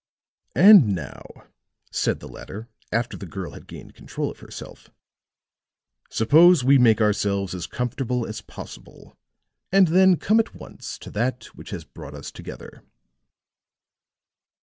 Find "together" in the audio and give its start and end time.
12.31-12.81